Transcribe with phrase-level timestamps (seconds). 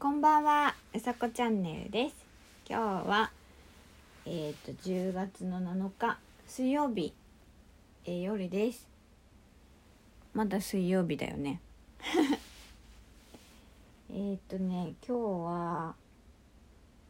[0.00, 2.14] こんばんは、うさこチャンネルです。
[2.66, 3.30] 今日は、
[4.24, 7.12] えっ、と、10月の7日、水曜日、
[8.06, 8.88] えー夜です。
[10.32, 11.60] まだ水曜日だよね。
[14.10, 15.12] えっとね、今日
[15.44, 15.94] は、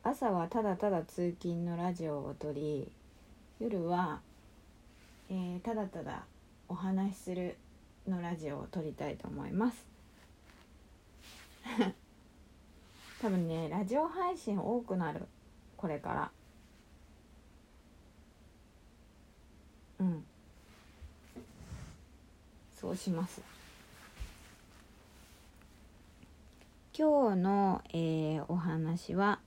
[0.03, 2.91] 朝はただただ通勤のラジオを撮り、
[3.61, 4.21] 夜は、
[5.29, 6.25] えーただただ
[6.69, 7.57] お話しする
[8.09, 9.87] のラジオを撮りたいと思います。
[13.21, 15.27] 多分ねラジオ配信多くなる。
[15.77, 16.31] これから。
[19.99, 20.25] うん。
[22.75, 23.43] そうします。
[26.97, 29.39] 今日の、えーお話は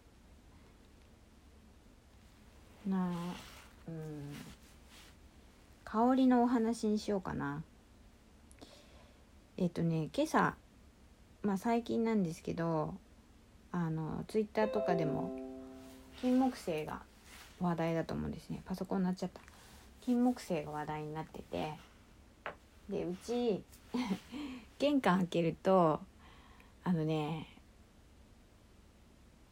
[2.87, 3.11] な
[3.87, 4.35] うん
[5.83, 7.63] 香りのお話にしようかな。
[9.57, 10.55] えっ、とね今朝
[11.41, 12.93] まあ最近なんですけど
[13.73, 15.35] あのツイッターとかでも
[16.21, 17.01] 金木犀が
[17.59, 18.61] 話題だと思うんですね。
[18.65, 19.41] パソコンになっちゃった。
[20.01, 21.73] 金木犀が話題になってて。
[22.87, 23.63] でうち
[24.77, 26.01] 玄関開けると
[26.83, 27.47] あのね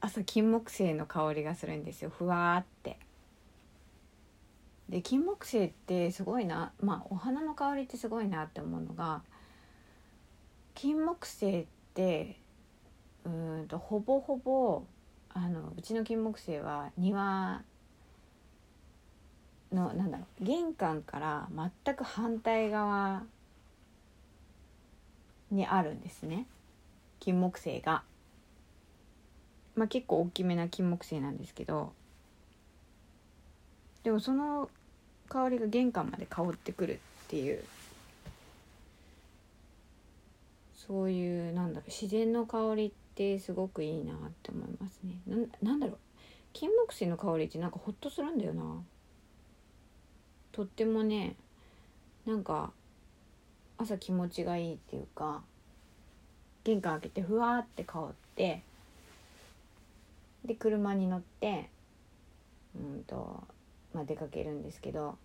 [0.01, 2.11] 朝金木犀の香りがするんですよ。
[2.11, 2.99] ふわーって。
[4.87, 9.23] で金木犀ってすごいなまあお花の香りってすごいなって思うのが
[10.75, 12.37] 金木犀って
[13.25, 14.83] うんとほぼほぼ
[15.33, 17.61] あのうちの金木犀は庭
[19.71, 21.47] のなんだろう玄関から
[21.85, 23.23] 全く反対側
[25.51, 26.45] にあるんですね
[27.19, 28.03] 金木犀が。
[29.75, 31.93] まあ結構大きめな金木犀なんですけど
[34.03, 34.69] でもその
[35.29, 36.97] 香りが玄関まで香ってくるっ
[37.29, 37.63] ていう
[40.75, 45.19] そういうなんだろう自然の香りってすごくいいなって思いますね。
[45.27, 45.97] なんなんだろう。
[46.53, 48.63] 金木犀の香りってなんかホッとするんだよな。
[50.51, 51.35] とってもね
[52.25, 52.71] なんか
[53.77, 55.41] 朝気持ちがいいっていうか
[56.63, 58.61] 玄関開けてふわーって香って
[60.45, 61.69] で車に乗って
[62.75, 63.43] うんと
[63.93, 65.17] まあ出かけるんですけど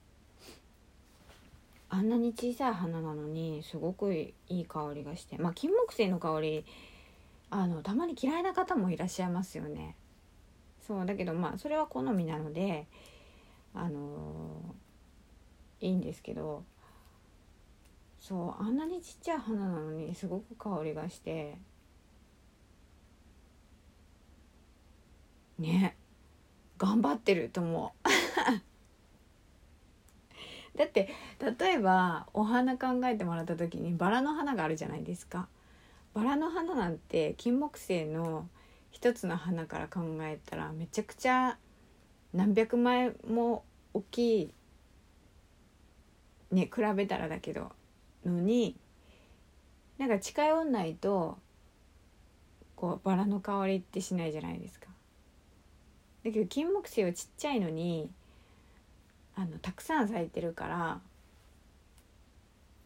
[1.88, 6.64] あんなに小さい花なのにすごくいい香りがしてまあ金木犀の香り
[7.50, 9.96] あのたまに嫌いな方もいらっしゃいますよね。
[10.80, 12.86] そうだけどまあそれは好みなので
[13.74, 14.74] あの
[15.80, 16.64] いいんですけど
[18.20, 21.58] そうあんなにちっちゃい花なのにすごく香りがして
[25.58, 25.96] ね
[26.78, 28.08] 頑張ってると思う。
[30.76, 31.08] だって
[31.58, 35.48] 例えばお花考えてもらった時にバラの花があるじゃないですか。
[36.16, 38.48] バラの花なんて金木犀の
[38.90, 41.58] 一つの花から考えたらめちゃくちゃ
[42.32, 44.54] 何百枚も大きい
[46.52, 47.70] ね比べたらだけど
[48.24, 48.76] のに
[49.98, 51.36] なんか近寄んないと
[52.76, 54.86] こうバラの香りってしないじゃないですか。
[56.24, 58.10] だけど金木犀はちっちゃいのに
[59.34, 61.00] あのたくさん咲いてるから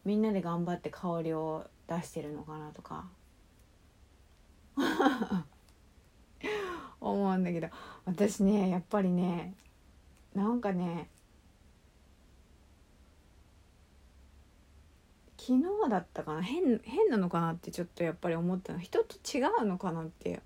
[0.04, 3.04] みんなで頑張って香りを出してるのかなとか
[7.00, 7.68] 思うんだけど
[8.04, 9.54] 私ねやっぱりね
[10.34, 11.08] なんかね
[15.36, 18.78] 昨日だったかな変変なのかなってちょっとやっぱり思ったの。
[18.78, 20.42] 人と違うのかなって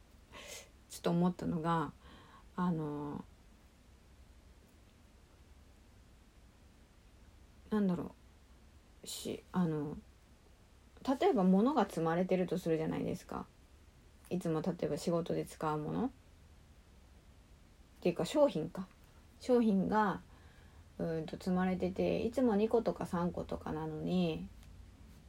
[0.89, 1.93] ちょっと思ったのが
[2.57, 3.25] あの
[7.71, 8.15] なんだろ
[9.03, 9.97] うしあの
[11.21, 13.47] 例えば物が積まれてるとするじゃないですか。
[14.35, 16.05] いつも例えば仕事で使うもの？
[16.07, 16.11] っ
[18.01, 18.87] ていうか商品か。
[19.41, 20.21] 商品が
[20.99, 24.47] うんと積まれてていつも2個とか3個とかなのに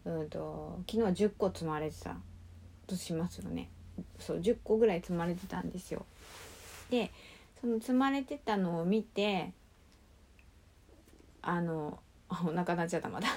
[0.05, 2.15] うんと昨日10個積まれてた
[2.87, 3.69] としますよね。
[4.19, 6.05] そう10個ぐらい積まれてたんですよ。
[6.89, 7.11] で
[7.59, 9.51] その積まれてたのを見て
[11.41, 13.27] あの お腹鳴っちゃったまだ。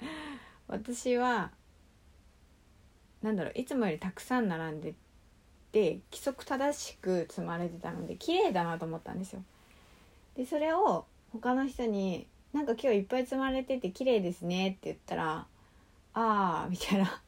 [0.68, 1.52] 私は
[3.22, 4.94] なんだろういつもよりたくさん並んで
[5.76, 9.42] て規則正しく積まれてたので綺麗だなと思ったんですよ。
[10.34, 15.46] でそれを他の人に「なんか今日いっぱい積まれてて綺麗ですね」って言ったら
[16.14, 17.22] 「ああ」みたいな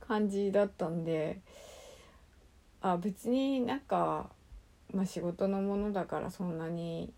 [0.00, 1.42] 感じだったんで
[2.80, 4.30] あ別になんか、
[4.94, 7.12] まあ、仕事のものだからそんなに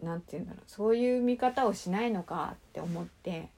[0.00, 3.50] なんて言うんだろうそういう見方をしないのかって思って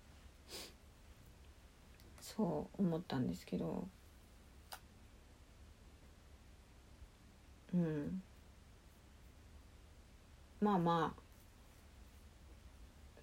[2.36, 3.86] そう思ったんですけど。
[7.72, 8.22] うん。
[10.60, 11.20] まあまあ。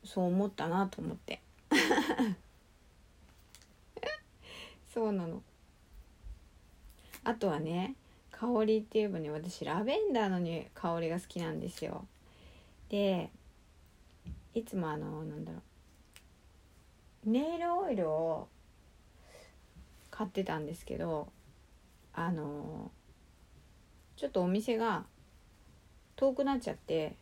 [0.04, 1.42] そう思ったなと思って。
[4.94, 5.42] そうなの。
[7.24, 7.96] あとはね
[8.32, 12.08] 香りって言えばね私ラベンダーのに香りが好きなんですよ。
[12.90, 13.30] で
[14.54, 15.60] いつもあのなんだろ
[17.26, 17.30] う。
[17.30, 18.48] ネイルオイルを
[20.12, 21.30] 買ってたんですけど
[22.14, 22.92] あの
[24.18, 25.06] ちょっとお店が
[26.16, 27.16] 遠くなっちゃって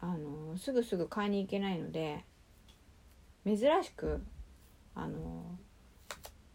[0.00, 2.24] あのすぐすぐ買いに行けないので
[3.44, 4.22] 珍しく
[4.94, 5.44] あの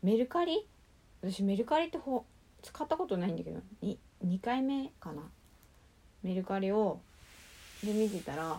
[0.02, 0.66] メルカリ？
[1.22, 2.26] 私メルカリってほ
[2.62, 5.22] 使ったことないんだけど 2, 2回目かな。
[6.24, 7.00] メルカリを
[7.84, 8.58] で見てたら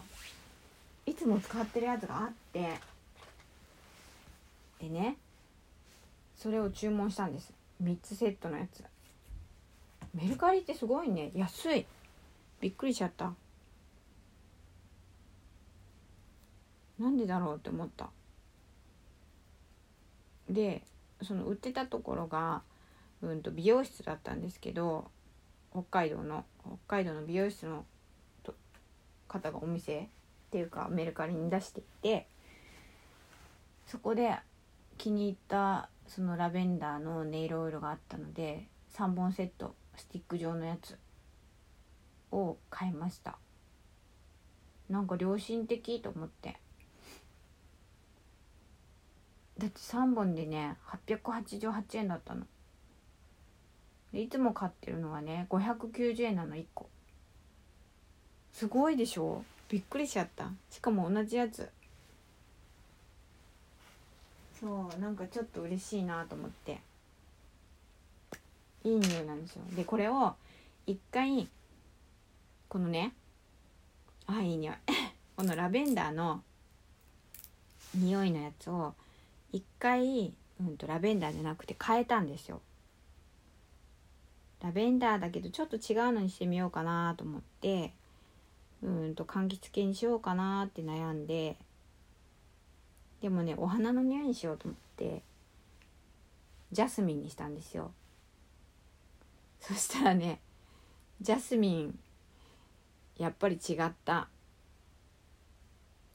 [1.07, 2.79] いつも使ってるやつがあって
[4.81, 5.17] でね
[6.37, 7.53] それを注文したんです。
[7.83, 8.85] 3つセットのやつ。
[10.15, 11.31] メルカリってすごいね。
[11.35, 11.87] 安い。
[12.61, 13.35] びっくりしちゃった。
[16.99, 18.11] なんでだろうって思った。
[20.49, 20.83] で
[21.23, 22.63] その売ってたところが、
[23.23, 25.11] うん、と美容室だったんですけど
[25.73, 26.45] 北海道の
[26.87, 27.85] 北海道の美容室の
[29.27, 30.07] 方がお店っ
[30.51, 32.29] ていうかメルカリに出していて
[33.87, 34.37] そこで
[34.97, 40.97] 気に入ったそのラベンダーのネイルオイルがあったので3本セットスティック状のやつ
[42.31, 43.37] を買いました。
[44.89, 46.57] なんか良心的と思って。
[49.59, 50.77] だって3本でね
[51.09, 52.45] 888円だったの。
[54.13, 56.89] いつも買ってるのはね590円なの1個。
[58.53, 59.45] すごいでしょ？
[59.69, 60.51] びっくりしちゃった。
[60.71, 61.69] しかも同じやつ。
[64.65, 66.81] そうなんかちょっと嬉しいなと思って。
[68.83, 69.63] いい匂いなんですよ。
[69.77, 70.35] でこれを
[70.87, 71.49] 一回
[72.69, 73.13] このね
[74.27, 74.77] あいい匂い。
[75.37, 76.43] このラベンダーの
[77.95, 78.95] 匂いのやつを
[79.53, 82.63] 一回、うんと、ラベンダーじゃなくて変えたんですよ。
[84.63, 87.93] ラベンダーだけどちょっと違うのにしてみようかなと思って
[88.83, 91.59] うんと柑橘系にしようかなって悩んで
[93.25, 95.23] でもねお花の匂いにしようと思って
[96.73, 97.91] ジャスミンにしたんですよ。
[99.61, 100.41] そしたらね
[101.23, 101.99] ジャスミン
[103.17, 104.29] やっぱり違った。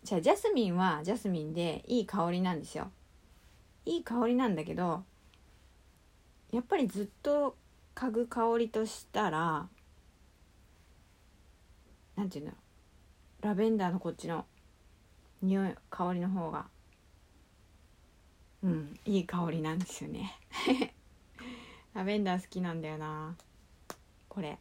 [0.03, 2.91] じゃあジャスミンはジャスミンでいい香りなんですよ。
[3.87, 5.03] いい香りなんだけど
[6.51, 7.55] やっぱりずっと
[7.95, 9.67] 嗅ぐ香りとしたら
[12.15, 12.57] 何て言うんだろ
[13.41, 14.45] うラベンダーのこっちの
[15.41, 16.67] 匂い香りの方が
[18.63, 18.99] うん。
[19.05, 20.35] いい香りなんですよね。
[21.93, 23.35] ラベンダー好きなんだよな。
[24.27, 24.59] これ。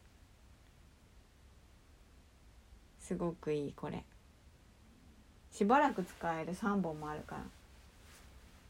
[2.99, 4.03] すごくいいこれ。
[5.51, 7.43] しばらく使える3本もあるから。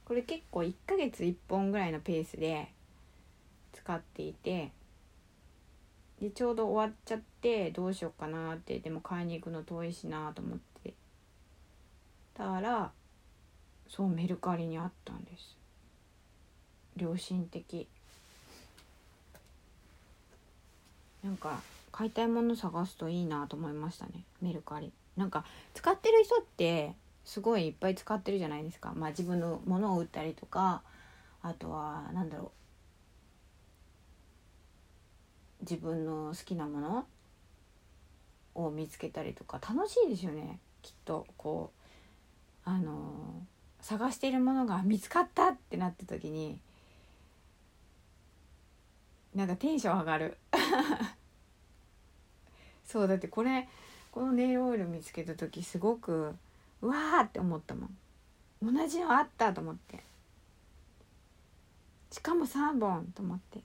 [0.06, 2.72] これ結構1ヶ月1本ぐらいのペースで
[3.74, 4.72] 使っていて。
[6.20, 10.94] でちょうど終わっちゃってどうしようかなってでも買いに行くの遠いしなと思って。
[12.34, 12.92] たら
[13.90, 15.58] そうメルカリにあったんです。
[16.96, 17.88] 良心的。
[21.24, 24.24] なんか買いたいもの探すといいなと思いましたね。
[24.42, 24.92] メルカリ。
[25.18, 25.44] なんか
[25.74, 26.94] 使ってる人って
[27.26, 28.94] すごいいっぱい使ってるじゃないですか。
[28.96, 30.82] まあ自分のものを売ったりとか。
[31.42, 32.52] あとは何だろ
[35.62, 35.64] う。
[35.64, 37.06] 自分の好きなもの。
[38.56, 39.60] を見つけたりとか。
[39.60, 40.60] 楽しいですよね。
[40.82, 41.72] きっとこ
[42.66, 42.70] う。
[42.70, 43.42] あの
[43.82, 46.60] 探しているものが見つかったってなった時に
[49.34, 50.38] なんかテンション上がる。
[52.86, 53.70] そうだってこれ
[54.12, 56.36] このネイルオイル見つけた時すごく
[56.82, 57.98] うわーって思ったもん。
[58.62, 60.04] 同じのあったと思って。
[62.12, 63.62] しかも3本と思って。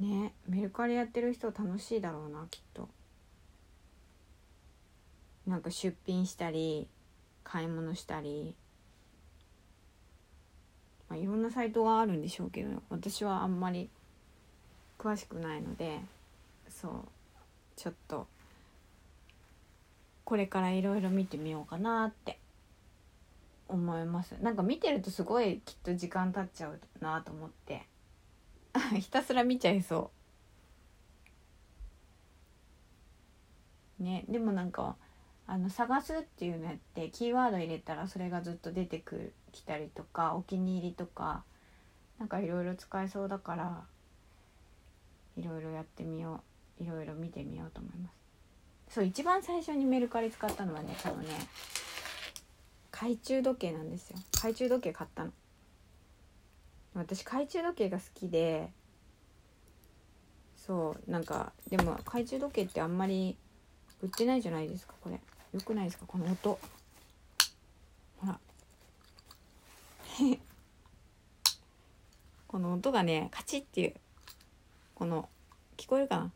[0.00, 2.88] ねメルカリやってる人楽しいだろうなきっと。
[5.46, 6.88] なんか出品したり
[7.42, 8.54] 買い物したり、
[11.08, 13.90] まあ、いろんなサイトがあるんでしょうけど私はあんまり
[14.98, 16.00] 詳しくないので
[16.68, 16.92] そう
[17.76, 18.26] ちょっと
[20.24, 22.38] これからいろいろ見てみようかなって
[23.68, 24.32] 思います。
[24.40, 27.86] なんか見てるとすごいきっと時間経っちゃうなと思って。
[28.98, 30.10] ひたすら見ちゃいそ
[34.00, 34.02] う。
[34.02, 34.96] ねでもなんか
[35.46, 41.44] あの探すっていうのやってキーワード入れたらそれがずっと出てくるきたりとかお気に入りとか
[42.18, 43.82] なんかいろいろ使えそうだから
[45.36, 46.42] いろいろやってみよ
[46.80, 48.94] ういろいろ見てみようと思います。
[48.94, 51.30] そう一番最初にメルカリ使ったのはね多分ね
[52.90, 54.18] 懐中時計なんですよ。
[54.36, 55.32] 懐中時計買ったの。
[56.94, 58.70] 私懐中時計が好きで
[60.56, 63.36] そうなんかでも懐中時計ってあんまり
[64.00, 65.20] 売ってないじゃないですかこれ。
[65.54, 66.04] よくないですか？
[66.06, 66.58] この音。
[68.20, 68.40] ほら。
[72.48, 73.94] この音がねカチッっていう。
[74.96, 75.28] この
[75.76, 76.32] 聞こえるかな？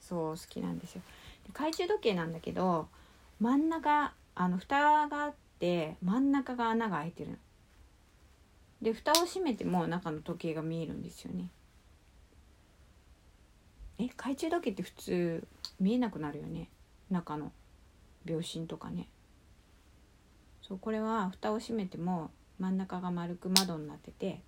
[0.00, 1.02] そう好きなんですよ。
[1.48, 2.88] 懐中時計なんだけど
[3.40, 7.38] 真ん中あの蓋があって真ん中が穴が開いてる
[8.82, 11.48] で蓋を閉めても中の時計が見えるんですよね。
[13.98, 15.46] え懐中時計って普通
[15.78, 16.68] 見えなくなるよね。
[17.10, 17.52] 中の
[18.24, 19.08] 秒針とかね
[20.62, 24.40] そうこれは蓋を閉めても真ん中が丸く窓になってて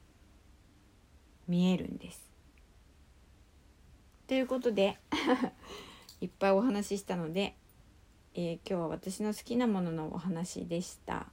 [1.49, 2.31] 見えるんです。
[4.29, 4.99] ということで
[6.21, 7.57] いっぱいお話ししたので、
[8.35, 11.27] えー、今日は私の好きなもののお話でした。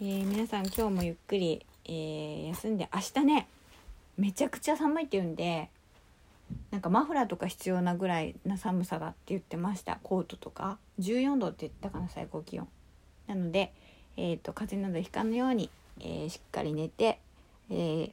[0.00, 3.48] えー、皆さん今日もゆっくり、えー、休んで明日ね
[4.16, 5.70] めちゃくちゃ寒いって言うんで
[6.70, 9.98] なんかマフラーとか必要なぐらいな寒さだって言ってました。
[10.02, 10.78] コートとか。
[11.00, 12.68] 14度って言ったかな最高気温。
[13.26, 13.72] なので、
[14.16, 17.20] えーと、風邪などひかぬように、えー、しっかり寝て、
[17.70, 18.12] えー、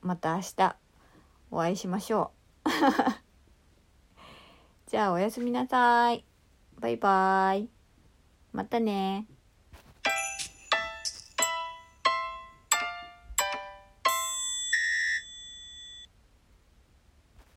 [0.00, 0.76] また明日
[1.50, 2.30] お会いしましょ
[2.64, 2.70] う。
[4.88, 6.24] じゃあおやすみなさい。
[6.80, 7.68] バイバイ。
[8.52, 9.31] またね。